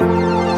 [0.00, 0.53] you.